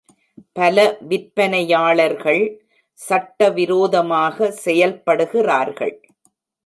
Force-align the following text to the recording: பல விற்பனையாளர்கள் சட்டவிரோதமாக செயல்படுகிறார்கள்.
பல 0.53 0.77
விற்பனையாளர்கள் 1.09 2.41
சட்டவிரோதமாக 2.99 4.51
செயல்படுகிறார்கள். 4.65 5.95